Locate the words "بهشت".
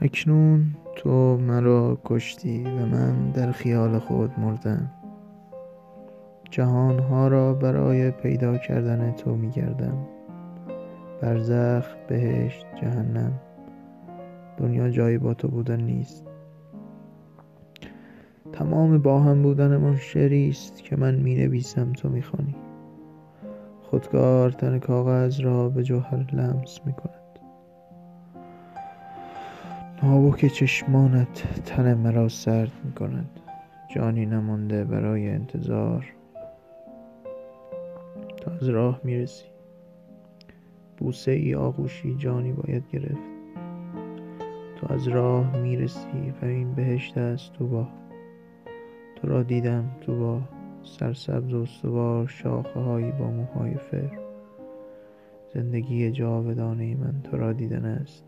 12.08-12.66, 46.74-47.18